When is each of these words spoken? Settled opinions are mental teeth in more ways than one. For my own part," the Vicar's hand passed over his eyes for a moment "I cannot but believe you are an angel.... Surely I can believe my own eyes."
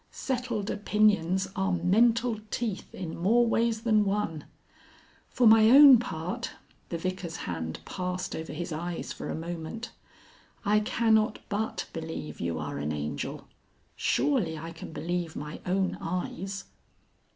Settled 0.09 0.71
opinions 0.71 1.47
are 1.55 1.71
mental 1.71 2.39
teeth 2.49 2.91
in 2.95 3.15
more 3.15 3.45
ways 3.45 3.81
than 3.83 4.03
one. 4.03 4.45
For 5.29 5.45
my 5.45 5.69
own 5.69 5.99
part," 5.99 6.53
the 6.89 6.97
Vicar's 6.97 7.35
hand 7.45 7.79
passed 7.85 8.35
over 8.35 8.51
his 8.51 8.73
eyes 8.73 9.13
for 9.13 9.29
a 9.29 9.35
moment 9.35 9.91
"I 10.65 10.79
cannot 10.79 11.37
but 11.49 11.85
believe 11.93 12.39
you 12.41 12.57
are 12.57 12.79
an 12.79 12.91
angel.... 12.91 13.47
Surely 13.95 14.57
I 14.57 14.71
can 14.71 14.91
believe 14.91 15.35
my 15.35 15.61
own 15.67 15.99
eyes." 16.01 16.63